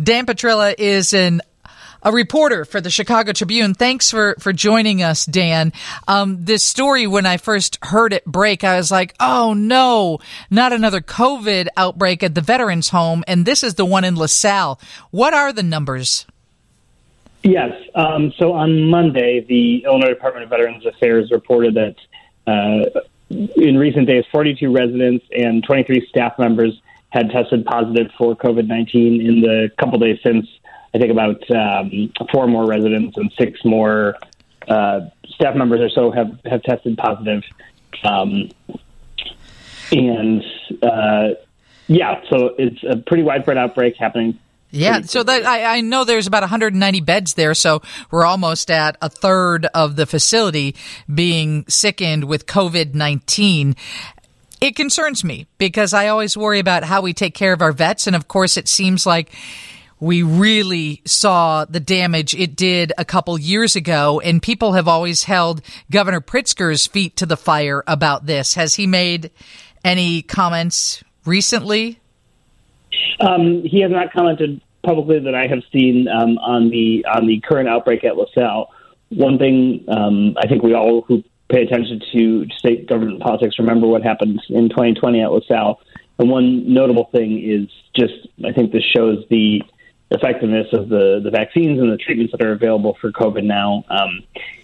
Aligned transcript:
Dan 0.00 0.26
Petrella 0.26 0.74
is 0.78 1.12
an 1.12 1.40
a 2.02 2.12
reporter 2.12 2.64
for 2.64 2.80
the 2.80 2.90
Chicago 2.90 3.32
Tribune. 3.32 3.74
Thanks 3.74 4.10
for, 4.10 4.36
for 4.38 4.52
joining 4.52 5.02
us, 5.02 5.26
Dan. 5.26 5.72
Um, 6.06 6.44
this 6.44 6.64
story, 6.64 7.06
when 7.06 7.26
I 7.26 7.38
first 7.38 7.78
heard 7.82 8.12
it 8.12 8.24
break, 8.24 8.64
I 8.64 8.76
was 8.76 8.90
like, 8.90 9.14
oh 9.18 9.54
no, 9.54 10.18
not 10.50 10.72
another 10.72 11.00
COVID 11.00 11.68
outbreak 11.76 12.22
at 12.22 12.34
the 12.34 12.40
Veterans 12.40 12.90
Home. 12.90 13.24
And 13.26 13.44
this 13.44 13.64
is 13.64 13.74
the 13.74 13.84
one 13.84 14.04
in 14.04 14.14
LaSalle. 14.14 14.80
What 15.10 15.34
are 15.34 15.52
the 15.52 15.62
numbers? 15.62 16.26
Yes. 17.42 17.72
Um, 17.94 18.32
so 18.36 18.52
on 18.52 18.84
Monday, 18.84 19.44
the 19.48 19.84
Illinois 19.84 20.08
Department 20.08 20.44
of 20.44 20.50
Veterans 20.50 20.86
Affairs 20.86 21.30
reported 21.30 21.74
that 21.74 21.96
uh, 22.46 23.00
in 23.30 23.76
recent 23.76 24.06
days, 24.06 24.24
42 24.32 24.72
residents 24.72 25.24
and 25.32 25.62
23 25.64 26.06
staff 26.08 26.38
members 26.38 26.80
had 27.10 27.30
tested 27.30 27.64
positive 27.64 28.10
for 28.18 28.36
COVID 28.36 28.66
19 28.66 29.20
in 29.20 29.40
the 29.40 29.70
couple 29.78 29.98
days 29.98 30.18
since 30.22 30.46
I 30.94 30.98
think 30.98 31.10
about 31.10 31.50
um, 31.50 32.12
four 32.32 32.46
more 32.46 32.66
residents 32.66 33.16
and 33.16 33.32
six 33.38 33.60
more 33.64 34.16
uh, 34.68 35.00
staff 35.28 35.54
members 35.54 35.80
or 35.80 35.90
so 35.90 36.10
have, 36.10 36.38
have 36.44 36.62
tested 36.62 36.96
positive. 36.96 37.42
Um, 38.04 38.50
and 39.90 40.42
uh, 40.82 41.28
yeah, 41.86 42.20
so 42.28 42.54
it's 42.58 42.82
a 42.88 42.96
pretty 42.96 43.22
widespread 43.22 43.56
outbreak 43.56 43.96
happening. 43.96 44.38
Yeah, 44.70 45.00
so 45.00 45.22
that 45.22 45.46
I, 45.46 45.78
I 45.78 45.80
know 45.80 46.04
there's 46.04 46.26
about 46.26 46.42
190 46.42 47.00
beds 47.00 47.34
there, 47.34 47.54
so 47.54 47.80
we're 48.10 48.26
almost 48.26 48.70
at 48.70 48.98
a 49.00 49.08
third 49.08 49.66
of 49.72 49.96
the 49.96 50.04
facility 50.04 50.76
being 51.12 51.64
sickened 51.68 52.24
with 52.24 52.44
COVID 52.44 52.94
19. 52.94 53.76
It 54.60 54.74
concerns 54.74 55.22
me 55.22 55.46
because 55.58 55.94
I 55.94 56.08
always 56.08 56.36
worry 56.36 56.58
about 56.58 56.84
how 56.84 57.00
we 57.00 57.12
take 57.12 57.34
care 57.34 57.52
of 57.52 57.62
our 57.62 57.72
vets. 57.72 58.06
And 58.06 58.16
of 58.16 58.26
course, 58.26 58.56
it 58.56 58.68
seems 58.68 59.06
like 59.06 59.30
we 60.00 60.22
really 60.22 61.02
saw 61.04 61.64
the 61.64 61.80
damage 61.80 62.34
it 62.34 62.56
did 62.56 62.92
a 62.98 63.04
couple 63.04 63.38
years 63.38 63.76
ago, 63.76 64.20
and 64.20 64.42
people 64.42 64.72
have 64.72 64.88
always 64.88 65.24
held 65.24 65.60
Governor 65.90 66.20
Pritzker's 66.20 66.86
feet 66.86 67.16
to 67.16 67.26
the 67.26 67.36
fire 67.36 67.82
about 67.86 68.26
this. 68.26 68.54
Has 68.54 68.74
he 68.74 68.86
made 68.86 69.30
any 69.84 70.22
comments 70.22 71.02
recently? 71.24 72.00
Um, 73.20 73.62
he 73.64 73.80
has 73.80 73.90
not 73.90 74.12
commented 74.12 74.60
publicly 74.84 75.18
that 75.20 75.34
I 75.34 75.46
have 75.48 75.62
seen 75.72 76.06
um, 76.08 76.38
on 76.38 76.70
the 76.70 77.04
on 77.04 77.26
the 77.26 77.40
current 77.40 77.68
outbreak 77.68 78.04
at 78.04 78.16
LaSalle. 78.16 78.70
One 79.10 79.38
thing 79.38 79.84
um, 79.88 80.36
I 80.38 80.46
think 80.46 80.62
we 80.62 80.74
all 80.74 81.02
who 81.02 81.24
pay 81.48 81.62
attention 81.62 82.00
to 82.12 82.46
state 82.56 82.86
government 82.86 83.20
politics 83.20 83.58
remember 83.58 83.86
what 83.86 84.02
happened 84.02 84.40
in 84.48 84.68
2020 84.68 85.22
at 85.22 85.32
LaSalle. 85.32 85.80
And 86.18 86.30
one 86.30 86.72
notable 86.72 87.08
thing 87.12 87.42
is 87.42 87.68
just 87.94 88.28
I 88.44 88.52
think 88.52 88.72
this 88.72 88.84
shows 88.84 89.24
the 89.30 89.62
effectiveness 90.10 90.68
of 90.72 90.88
the, 90.88 91.20
the 91.22 91.30
vaccines 91.30 91.78
and 91.80 91.92
the 91.92 91.96
treatments 91.96 92.32
that 92.32 92.42
are 92.42 92.52
available 92.52 92.96
for 93.00 93.12
COVID 93.12 93.44
now. 93.44 93.84
Um, 93.88 94.22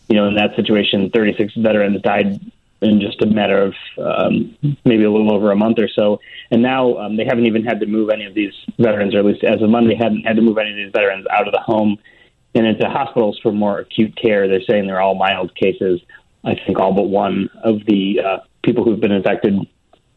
you 0.09 0.17
know, 0.17 0.27
in 0.27 0.35
that 0.37 0.57
situation, 0.57 1.11
36 1.11 1.55
veterans 1.57 2.01
died 2.03 2.41
in 2.81 3.01
just 3.01 3.23
a 3.23 3.27
matter 3.27 3.63
of 3.63 3.75
um, 3.99 4.57
maybe 4.85 5.05
a 5.05 5.11
little 5.11 5.33
over 5.33 5.51
a 5.51 5.57
month 5.57 5.79
or 5.79 5.89
so. 5.89 6.21
And 6.51 6.63
now 6.63 6.99
um, 6.99 7.17
they 7.17 7.25
haven't 7.25 7.47
even 7.47 7.65
had 7.65 7.81
to 7.81 7.87
move 7.87 8.11
any 8.11 8.27
of 8.27 8.35
these 8.35 8.53
veterans, 8.79 9.15
or 9.15 9.19
at 9.21 9.25
least 9.25 9.45
as 9.45 9.63
of 9.63 9.71
Monday, 9.71 9.95
hadn't 9.95 10.25
had 10.25 10.37
to 10.37 10.43
move 10.43 10.59
any 10.59 10.71
of 10.71 10.77
these 10.77 10.93
veterans 10.93 11.27
out 11.31 11.47
of 11.47 11.53
the 11.53 11.61
home 11.61 11.99
and 12.55 12.67
into 12.67 12.89
hospitals 12.89 13.39
for 13.43 13.53
more 13.53 13.81
acute 13.81 14.15
care. 14.17 14.47
They're 14.47 14.63
saying 14.63 14.87
they're 14.87 15.01
all 15.01 15.15
mild 15.15 15.55
cases. 15.55 16.01
I 16.45 16.55
think 16.55 16.79
all 16.79 16.93
but 16.93 17.09
one 17.09 17.49
of 17.63 17.85
the 17.87 18.21
uh, 18.21 18.39
people 18.63 18.85
who've 18.85 19.01
been 19.01 19.13
infected 19.13 19.67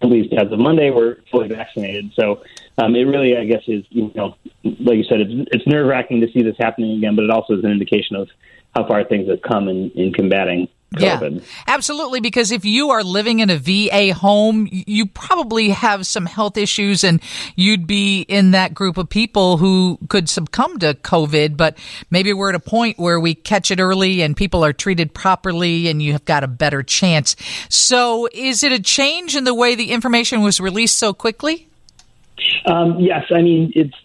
at 0.01 0.09
least 0.09 0.33
as 0.33 0.51
of 0.51 0.59
Monday, 0.59 0.91
were 0.91 1.19
fully 1.31 1.47
vaccinated. 1.47 2.11
So 2.13 2.43
um, 2.77 2.95
it 2.95 3.03
really, 3.03 3.35
I 3.35 3.45
guess, 3.45 3.63
is 3.67 3.83
you 3.89 4.11
know, 4.15 4.35
like 4.63 4.97
you 4.97 5.03
said, 5.03 5.21
it's 5.21 5.49
it's 5.51 5.67
nerve 5.67 5.87
wracking 5.87 6.21
to 6.21 6.31
see 6.31 6.43
this 6.43 6.55
happening 6.59 6.97
again, 6.97 7.15
but 7.15 7.23
it 7.23 7.31
also 7.31 7.57
is 7.57 7.63
an 7.63 7.71
indication 7.71 8.15
of 8.15 8.29
how 8.75 8.87
far 8.87 9.03
things 9.03 9.27
have 9.29 9.41
come 9.41 9.67
in, 9.67 9.89
in 9.95 10.13
combating 10.13 10.67
COVID. 10.93 11.41
Yeah, 11.41 11.45
absolutely. 11.67 12.19
Because 12.21 12.51
if 12.51 12.63
you 12.63 12.91
are 12.91 13.03
living 13.03 13.39
in 13.39 13.49
a 13.49 13.57
VA 13.57 14.13
home, 14.13 14.67
you 14.71 15.05
probably 15.05 15.69
have 15.69 16.07
some 16.07 16.25
health 16.25 16.57
issues 16.57 17.03
and 17.03 17.21
you'd 17.55 17.87
be 17.87 18.21
in 18.21 18.51
that 18.51 18.73
group 18.73 18.97
of 18.97 19.09
people 19.09 19.57
who 19.57 19.97
could 20.07 20.29
succumb 20.29 20.79
to 20.79 20.93
COVID. 20.93 21.57
But 21.57 21.77
maybe 22.09 22.31
we're 22.31 22.49
at 22.49 22.55
a 22.55 22.59
point 22.59 22.99
where 22.99 23.19
we 23.19 23.33
catch 23.35 23.71
it 23.71 23.79
early 23.79 24.21
and 24.21 24.37
people 24.37 24.63
are 24.63 24.73
treated 24.73 25.13
properly 25.13 25.87
and 25.87 26.01
you 26.01 26.13
have 26.13 26.25
got 26.25 26.43
a 26.43 26.47
better 26.47 26.83
chance. 26.83 27.35
So 27.69 28.29
is 28.31 28.63
it 28.63 28.71
a 28.71 28.79
change 28.79 29.35
in 29.35 29.43
the 29.43 29.55
way 29.55 29.75
the 29.75 29.91
information 29.91 30.41
was 30.41 30.59
released 30.61 30.97
so 30.97 31.13
quickly? 31.13 31.66
Um, 32.67 32.99
yes. 32.99 33.25
I 33.33 33.41
mean, 33.41 33.71
it's, 33.75 33.95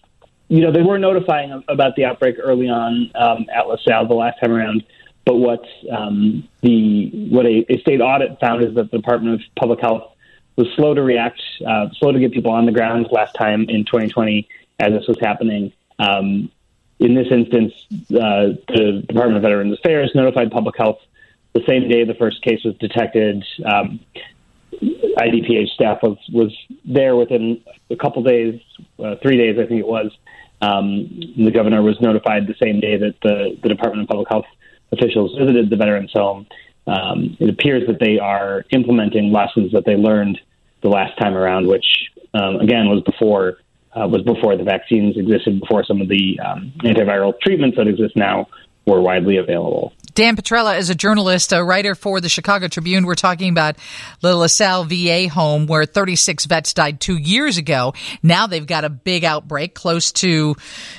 you 0.47 0.61
know, 0.61 0.71
they 0.71 0.81
were 0.81 0.97
notifying 0.97 1.63
about 1.67 1.95
the 1.95 2.05
outbreak 2.05 2.37
early 2.41 2.69
on 2.69 3.11
um, 3.15 3.45
at 3.53 3.67
LaSalle 3.67 4.07
the 4.07 4.15
last 4.15 4.39
time 4.39 4.51
around 4.51 4.83
but 5.25 5.35
what 5.35 5.65
um, 5.91 6.47
the 6.61 7.09
what 7.29 7.45
a, 7.45 7.65
a, 7.69 7.79
state 7.79 8.01
audit 8.01 8.39
found 8.39 8.63
is 8.63 8.75
that 8.75 8.91
the 8.91 8.97
Department 8.97 9.35
of 9.35 9.41
Public 9.55 9.79
Health 9.79 10.11
was 10.57 10.67
slow 10.75 10.93
to 10.93 11.01
react, 11.01 11.41
uh, 11.65 11.87
slow 11.93 12.11
to 12.11 12.19
get 12.19 12.33
people 12.33 12.51
on 12.51 12.65
the 12.65 12.71
ground 12.71 13.07
last 13.11 13.33
time 13.33 13.65
in 13.69 13.85
2020 13.85 14.47
as 14.79 14.91
this 14.91 15.07
was 15.07 15.17
happening. 15.19 15.71
Um, 15.97 16.51
in 16.99 17.15
this 17.15 17.27
instance, 17.31 17.73
uh, 18.11 18.59
the 18.67 19.03
Department 19.07 19.37
of 19.37 19.43
Veterans 19.43 19.77
Affairs 19.79 20.11
notified 20.13 20.51
Public 20.51 20.77
Health 20.77 20.99
the 21.53 21.63
same 21.67 21.87
day 21.87 22.03
the 22.03 22.15
first 22.15 22.41
case 22.41 22.63
was 22.63 22.75
detected. 22.77 23.43
Um, 23.63 23.99
IDPH 25.17 25.69
staff 25.69 25.99
was 26.01 26.17
was 26.31 26.55
there 26.85 27.15
within 27.15 27.61
a 27.89 27.95
couple 27.95 28.23
days, 28.23 28.59
uh, 29.03 29.15
three 29.21 29.37
days, 29.37 29.57
I 29.59 29.67
think 29.67 29.79
it 29.79 29.87
was. 29.87 30.11
Um, 30.61 31.33
the 31.37 31.51
governor 31.51 31.81
was 31.81 31.99
notified 31.99 32.47
the 32.47 32.55
same 32.61 32.79
day 32.79 32.97
that 32.97 33.15
the, 33.21 33.57
the 33.61 33.69
Department 33.69 34.03
of 34.03 34.07
Public 34.07 34.29
Health 34.29 34.45
officials 34.93 35.35
visited 35.37 35.69
the 35.69 35.75
veterans 35.75 36.11
home, 36.13 36.47
um, 36.87 37.35
it 37.39 37.49
appears 37.49 37.85
that 37.87 37.99
they 37.99 38.19
are 38.19 38.65
implementing 38.71 39.31
lessons 39.31 39.71
that 39.71 39.85
they 39.85 39.95
learned 39.95 40.39
the 40.81 40.89
last 40.89 41.17
time 41.17 41.35
around, 41.35 41.67
which 41.67 41.85
um, 42.33 42.57
again 42.57 42.89
was 42.89 43.01
before 43.03 43.57
uh, 43.95 44.07
was 44.07 44.21
before 44.23 44.57
the 44.57 44.63
vaccines 44.63 45.17
existed, 45.17 45.59
before 45.59 45.83
some 45.85 46.01
of 46.01 46.07
the 46.07 46.39
um, 46.39 46.73
antiviral 46.79 47.39
treatments 47.41 47.77
that 47.77 47.87
exist 47.87 48.15
now 48.15 48.47
were 48.87 49.01
widely 49.01 49.37
available. 49.37 49.93
Dan 50.15 50.35
Petrella 50.35 50.77
is 50.77 50.89
a 50.91 50.95
journalist, 50.95 51.53
a 51.53 51.63
writer 51.63 51.95
for 51.95 52.21
the 52.21 52.29
Chicago 52.29 52.67
Tribune. 52.67 53.05
We're 53.05 53.15
talking 53.15 53.49
about 53.49 53.77
the 54.21 54.35
LaSalle 54.35 54.83
VA 54.83 55.27
home 55.27 55.65
where 55.65 55.85
36 55.85 56.45
vets 56.45 56.73
died 56.73 56.99
two 56.99 57.17
years 57.17 57.57
ago. 57.57 57.93
Now 58.21 58.45
they've 58.45 58.65
got 58.65 58.83
a 58.83 58.89
big 58.89 59.23
outbreak. 59.23 59.73
Close 59.73 60.11
to, 60.13 60.55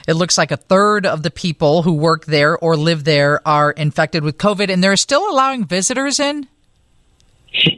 it 0.08 0.14
looks 0.14 0.36
like 0.36 0.50
a 0.50 0.56
third 0.56 1.06
of 1.06 1.22
the 1.22 1.30
people 1.30 1.82
who 1.82 1.92
work 1.92 2.24
there 2.24 2.58
or 2.58 2.76
live 2.76 3.04
there 3.04 3.46
are 3.46 3.70
infected 3.70 4.24
with 4.24 4.36
COVID, 4.36 4.68
and 4.68 4.82
they're 4.82 4.96
still 4.96 5.30
allowing 5.30 5.64
visitors 5.64 6.18
in? 6.18 6.48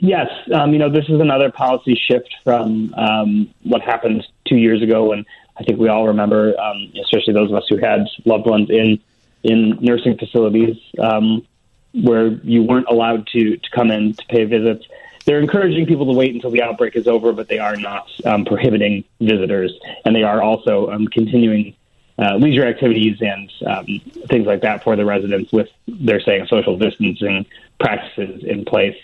Yes. 0.01 0.29
Um, 0.55 0.73
you 0.73 0.79
know, 0.79 0.91
this 0.91 1.05
is 1.09 1.21
another 1.21 1.51
policy 1.51 2.01
shift 2.09 2.35
from 2.45 2.95
um, 2.95 3.51
what 3.63 3.83
happened 3.83 4.27
two 4.47 4.57
years 4.57 4.83
ago 4.83 5.11
when 5.11 5.27
I 5.59 5.65
think 5.65 5.79
we 5.79 5.89
all 5.89 6.07
remember, 6.07 6.59
um, 6.59 6.93
especially 7.03 7.35
those 7.35 7.51
of 7.51 7.57
us 7.57 7.65
who 7.69 7.77
had 7.77 8.07
loved 8.25 8.47
ones 8.47 8.71
in 8.71 9.01
in 9.47 9.79
nursing 9.81 10.19
facilities 10.19 10.77
um, 10.99 11.47
where 11.93 12.27
you 12.27 12.63
weren't 12.63 12.89
allowed 12.89 13.27
to, 13.29 13.57
to 13.57 13.71
come 13.71 13.91
in 13.91 14.13
to 14.15 14.27
pay 14.27 14.45
visits. 14.45 14.85
They're 15.25 15.41
encouraging 15.41 15.87
people 15.87 16.07
to 16.13 16.17
wait 16.17 16.35
until 16.35 16.51
the 16.51 16.63
outbreak 16.63 16.97
is 16.97 17.07
over, 17.07 17.33
but 17.33 17.49
they 17.49 17.59
are 17.59 17.77
not 17.77 18.09
um, 18.25 18.45
prohibiting 18.45 19.05
visitors, 19.21 19.73
and 20.05 20.15
they 20.15 20.23
are 20.23 20.43
also 20.43 20.91
um, 20.91 21.07
continuing 21.09 21.75
uh, 22.19 22.37
leisure 22.37 22.67
activities 22.67 23.19
and 23.21 23.53
um, 23.67 23.87
things 24.29 24.47
like 24.47 24.63
that 24.63 24.83
for 24.83 24.97
the 24.97 25.05
residents 25.05 25.53
with, 25.53 25.69
they're 25.87 26.21
saying, 26.21 26.47
social 26.49 26.77
distancing 26.79 27.47
practices 27.79 28.43
in 28.45 28.65
place 28.65 28.97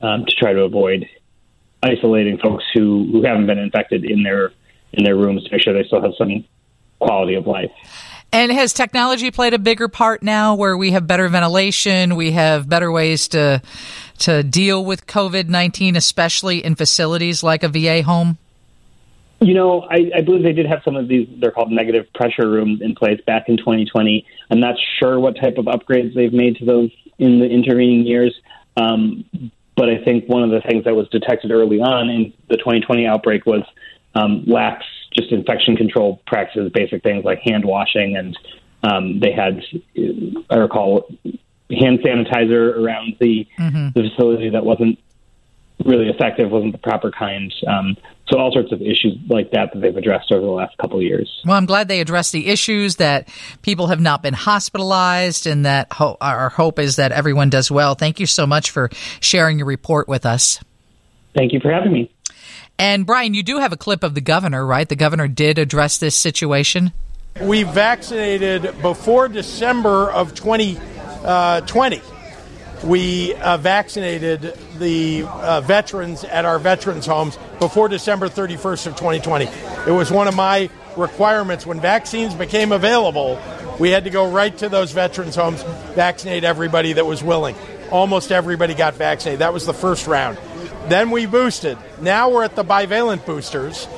um, 0.00 0.24
to 0.24 0.34
try 0.34 0.52
to 0.52 0.62
avoid 0.62 1.08
isolating 1.82 2.38
folks 2.38 2.64
who, 2.74 3.08
who 3.10 3.22
haven't 3.22 3.46
been 3.46 3.58
infected 3.58 4.04
in 4.04 4.22
their 4.22 4.52
in 4.92 5.04
their 5.04 5.16
rooms 5.16 5.44
to 5.44 5.52
make 5.52 5.62
sure 5.62 5.74
they 5.74 5.84
still 5.84 6.00
have 6.00 6.14
some 6.16 6.44
quality 6.98 7.34
of 7.34 7.46
life. 7.46 7.70
And 8.30 8.52
has 8.52 8.74
technology 8.74 9.30
played 9.30 9.54
a 9.54 9.58
bigger 9.58 9.88
part 9.88 10.22
now 10.22 10.54
where 10.54 10.76
we 10.76 10.90
have 10.90 11.06
better 11.06 11.28
ventilation, 11.28 12.14
we 12.14 12.32
have 12.32 12.68
better 12.68 12.92
ways 12.92 13.28
to 13.28 13.62
to 14.18 14.42
deal 14.42 14.84
with 14.84 15.06
COVID-19 15.06 15.96
especially 15.96 16.64
in 16.64 16.74
facilities 16.74 17.42
like 17.42 17.62
a 17.62 17.68
VA 17.68 18.02
home? 18.02 18.36
You 19.40 19.54
know, 19.54 19.82
I, 19.82 20.10
I 20.16 20.20
believe 20.22 20.42
they 20.42 20.52
did 20.52 20.66
have 20.66 20.80
some 20.84 20.96
of 20.96 21.06
these, 21.06 21.28
they're 21.38 21.52
called 21.52 21.70
negative 21.70 22.12
pressure 22.12 22.50
rooms 22.50 22.80
in 22.82 22.96
place 22.96 23.20
back 23.24 23.48
in 23.48 23.56
2020. 23.56 24.26
I'm 24.50 24.58
not 24.58 24.74
sure 24.98 25.20
what 25.20 25.36
type 25.36 25.58
of 25.58 25.66
upgrades 25.66 26.14
they've 26.14 26.32
made 26.32 26.56
to 26.56 26.64
those 26.64 26.90
in 27.18 27.38
the 27.38 27.46
intervening 27.46 28.04
years. 28.04 28.34
Um, 28.76 29.24
but 29.76 29.88
I 29.88 30.02
think 30.02 30.28
one 30.28 30.42
of 30.42 30.50
the 30.50 30.60
things 30.68 30.84
that 30.84 30.96
was 30.96 31.08
detected 31.10 31.52
early 31.52 31.78
on 31.78 32.10
in 32.10 32.32
the 32.48 32.56
2020 32.56 33.06
outbreak 33.06 33.46
was 33.46 33.62
um, 34.16 34.44
lax 34.46 34.84
just 35.18 35.32
infection 35.32 35.76
control 35.76 36.22
practices, 36.26 36.70
basic 36.72 37.02
things 37.02 37.24
like 37.24 37.40
hand 37.40 37.64
washing, 37.64 38.16
and 38.16 38.38
um, 38.82 39.20
they 39.20 39.32
had, 39.32 39.62
I 40.50 40.56
recall, 40.56 41.08
hand 41.70 42.00
sanitizer 42.00 42.76
around 42.76 43.16
the, 43.20 43.46
mm-hmm. 43.58 43.88
the 43.94 44.08
facility 44.08 44.50
that 44.50 44.64
wasn't 44.64 44.98
really 45.84 46.08
effective, 46.08 46.50
wasn't 46.50 46.72
the 46.72 46.78
proper 46.78 47.10
kind. 47.10 47.52
Um, 47.66 47.96
so 48.28 48.38
all 48.38 48.52
sorts 48.52 48.72
of 48.72 48.82
issues 48.82 49.16
like 49.28 49.52
that 49.52 49.72
that 49.72 49.80
they've 49.80 49.96
addressed 49.96 50.30
over 50.32 50.44
the 50.44 50.50
last 50.50 50.76
couple 50.78 50.98
of 50.98 51.02
years. 51.02 51.40
Well, 51.44 51.56
I'm 51.56 51.66
glad 51.66 51.88
they 51.88 52.00
addressed 52.00 52.32
the 52.32 52.48
issues 52.48 52.96
that 52.96 53.28
people 53.62 53.86
have 53.88 54.00
not 54.00 54.22
been 54.22 54.34
hospitalized, 54.34 55.46
and 55.46 55.64
that 55.64 55.92
ho- 55.92 56.16
our 56.20 56.48
hope 56.50 56.78
is 56.78 56.96
that 56.96 57.12
everyone 57.12 57.48
does 57.48 57.70
well. 57.70 57.94
Thank 57.94 58.20
you 58.20 58.26
so 58.26 58.46
much 58.46 58.70
for 58.70 58.90
sharing 59.20 59.58
your 59.58 59.66
report 59.66 60.08
with 60.08 60.26
us. 60.26 60.60
Thank 61.34 61.52
you 61.52 61.60
for 61.60 61.70
having 61.70 61.92
me. 61.92 62.10
And 62.78 63.04
Brian, 63.04 63.34
you 63.34 63.42
do 63.42 63.58
have 63.58 63.72
a 63.72 63.76
clip 63.76 64.04
of 64.04 64.14
the 64.14 64.20
governor, 64.20 64.64
right? 64.64 64.88
The 64.88 64.96
governor 64.96 65.26
did 65.26 65.58
address 65.58 65.98
this 65.98 66.14
situation. 66.16 66.92
We 67.40 67.64
vaccinated 67.64 68.80
before 68.82 69.28
December 69.28 70.10
of 70.10 70.34
2020. 70.34 70.78
Uh, 71.24 72.00
we 72.84 73.34
uh, 73.34 73.56
vaccinated 73.56 74.56
the 74.78 75.24
uh, 75.24 75.60
veterans 75.62 76.22
at 76.24 76.44
our 76.44 76.60
veterans 76.60 77.06
homes 77.06 77.36
before 77.58 77.88
December 77.88 78.28
31st 78.28 78.86
of 78.86 78.96
2020. 78.96 79.46
It 79.86 79.92
was 79.92 80.12
one 80.12 80.28
of 80.28 80.36
my 80.36 80.70
requirements 80.96 81.66
when 81.66 81.80
vaccines 81.80 82.34
became 82.34 82.70
available. 82.70 83.40
We 83.80 83.90
had 83.90 84.04
to 84.04 84.10
go 84.10 84.30
right 84.30 84.56
to 84.58 84.68
those 84.68 84.92
veterans 84.92 85.34
homes, 85.34 85.62
vaccinate 85.94 86.44
everybody 86.44 86.92
that 86.94 87.06
was 87.06 87.22
willing. 87.22 87.56
Almost 87.90 88.30
everybody 88.30 88.74
got 88.74 88.94
vaccinated. 88.94 89.40
That 89.40 89.52
was 89.52 89.66
the 89.66 89.74
first 89.74 90.06
round. 90.06 90.38
Then 90.86 91.10
we 91.10 91.26
boosted. 91.26 91.76
Now 92.00 92.30
we're 92.30 92.44
at 92.44 92.56
the 92.56 92.64
bivalent 92.64 93.26
boosters. 93.26 93.88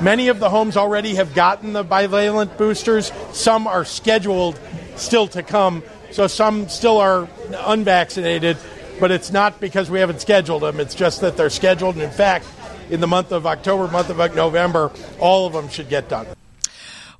Many 0.00 0.28
of 0.28 0.38
the 0.38 0.50
homes 0.50 0.76
already 0.76 1.14
have 1.14 1.34
gotten 1.34 1.72
the 1.72 1.84
bivalent 1.84 2.58
boosters. 2.58 3.10
Some 3.32 3.66
are 3.66 3.84
scheduled 3.84 4.60
still 4.96 5.26
to 5.28 5.42
come. 5.42 5.82
So 6.10 6.26
some 6.26 6.68
still 6.68 6.98
are 6.98 7.28
unvaccinated, 7.66 8.58
but 9.00 9.10
it's 9.10 9.32
not 9.32 9.60
because 9.60 9.90
we 9.90 10.00
haven't 10.00 10.20
scheduled 10.20 10.62
them. 10.62 10.80
It's 10.80 10.94
just 10.94 11.20
that 11.22 11.36
they're 11.36 11.50
scheduled. 11.50 11.94
And 11.94 12.04
in 12.04 12.10
fact, 12.10 12.46
in 12.90 13.00
the 13.00 13.06
month 13.06 13.32
of 13.32 13.46
October, 13.46 13.88
month 13.88 14.10
of 14.10 14.18
November, 14.34 14.92
all 15.18 15.46
of 15.46 15.52
them 15.52 15.68
should 15.68 15.88
get 15.88 16.08
done. 16.08 16.26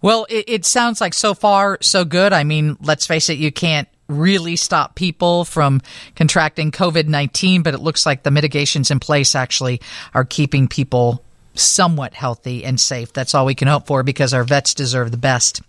Well, 0.02 0.26
it, 0.28 0.44
it 0.46 0.64
sounds 0.64 1.00
like 1.00 1.14
so 1.14 1.34
far 1.34 1.78
so 1.80 2.04
good. 2.04 2.32
I 2.32 2.44
mean, 2.44 2.76
let's 2.80 3.06
face 3.06 3.28
it, 3.28 3.38
you 3.38 3.50
can't 3.50 3.88
really 4.08 4.56
stop 4.56 4.94
people 4.94 5.44
from 5.44 5.82
contracting 6.14 6.70
COVID 6.70 7.06
19, 7.06 7.62
but 7.62 7.75
it 7.75 7.81
looks 7.81 8.06
like 8.06 8.23
the 8.23 8.31
mitigations 8.31 8.91
in 8.91 9.00
place 9.00 9.35
actually 9.35 9.81
are 10.14 10.25
keeping 10.25 10.69
people 10.69 11.23
somewhat 11.55 12.14
healthy 12.14 12.64
and 12.64 12.81
safe. 12.81 13.12
That's 13.12 13.35
all 13.35 13.47
we 13.47 13.55
can 13.55 13.69
hope 13.69 13.87
for 13.87 14.03
because 14.03 14.35
our 14.35 14.44
vets 14.44 14.75
deserve 14.75 15.11
the 15.11 15.17
best. 15.17 15.62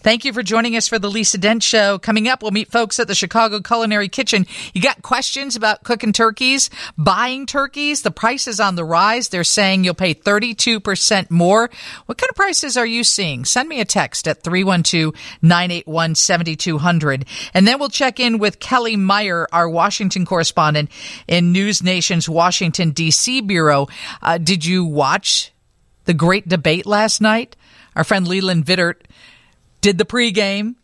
Thank 0.00 0.24
you 0.24 0.32
for 0.32 0.42
joining 0.42 0.74
us 0.76 0.88
for 0.88 0.98
the 0.98 1.10
Lisa 1.10 1.36
Dent 1.38 1.62
Show. 1.62 1.98
Coming 1.98 2.26
up, 2.28 2.42
we'll 2.42 2.50
meet 2.50 2.70
folks 2.70 3.00
at 3.00 3.08
the 3.08 3.14
Chicago 3.14 3.60
Culinary 3.60 4.08
Kitchen. 4.08 4.46
You 4.74 4.82
got 4.82 5.00
questions 5.02 5.56
about 5.56 5.84
cooking 5.84 6.12
turkeys, 6.12 6.68
buying 6.98 7.46
turkeys? 7.46 8.02
The 8.02 8.10
price 8.10 8.48
is 8.48 8.60
on 8.60 8.74
the 8.74 8.84
rise. 8.84 9.28
They're 9.28 9.44
saying 9.44 9.84
you'll 9.84 9.94
pay 9.94 10.14
32% 10.14 11.30
more. 11.30 11.70
What 12.06 12.18
kind 12.18 12.30
of 12.30 12.36
prices 12.36 12.76
are 12.76 12.86
you 12.86 13.04
seeing? 13.04 13.44
Send 13.44 13.68
me 13.68 13.80
a 13.80 13.84
text 13.84 14.26
at 14.28 14.42
312-981-7200. 14.42 17.26
And 17.54 17.66
then 17.66 17.78
we'll 17.78 17.88
check 17.88 18.20
in 18.20 18.38
with 18.38 18.60
Kellie 18.60 18.96
Meyer, 18.96 19.48
our 19.52 19.68
Washington 19.68 20.26
correspondent 20.26 20.90
in 21.26 21.52
News 21.52 21.82
Nation's 21.82 22.28
Washington, 22.28 22.90
D.C. 22.90 23.40
Bureau. 23.42 23.88
Uh, 24.20 24.38
did 24.38 24.64
you 24.64 24.84
watch 24.84 25.52
the 26.04 26.14
great 26.14 26.48
debate 26.48 26.86
last 26.86 27.20
night? 27.20 27.56
Our 27.94 28.04
friend 28.04 28.26
Leland 28.26 28.64
Vittert 28.64 29.02
did 29.82 29.98
the 29.98 30.06
pregame. 30.06 30.76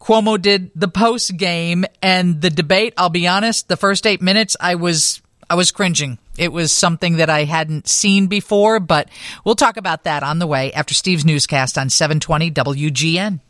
Cuomo 0.00 0.40
did 0.40 0.70
the 0.76 0.86
post 0.88 1.36
game 1.36 1.84
and 2.00 2.40
the 2.40 2.50
debate. 2.50 2.94
I'll 2.96 3.08
be 3.08 3.26
honest, 3.26 3.66
the 3.68 3.76
first 3.76 4.06
eight 4.06 4.22
minutes, 4.22 4.56
I 4.60 4.76
was, 4.76 5.20
I 5.50 5.56
was 5.56 5.72
cringing. 5.72 6.18
It 6.38 6.52
was 6.52 6.72
something 6.72 7.16
that 7.16 7.28
I 7.30 7.44
hadn't 7.44 7.88
seen 7.88 8.26
before, 8.26 8.80
but 8.80 9.08
we'll 9.44 9.54
talk 9.54 9.76
about 9.76 10.04
that 10.04 10.22
on 10.22 10.38
the 10.38 10.46
way 10.46 10.72
after 10.72 10.94
Steve's 10.94 11.24
newscast 11.24 11.76
on 11.78 11.90
720 11.90 12.50
WGN. 12.50 13.40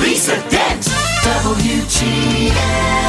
Lisa 0.00 0.36
Dent, 0.48 0.82
WGN. 1.22 3.05